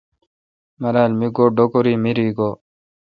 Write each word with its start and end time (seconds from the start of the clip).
مرال۔ 0.81 1.11
می 1.19 1.27
گو 1.35 1.45
ڈوکوری 1.55 1.93
مری 2.03 2.27
گو° 2.37 2.49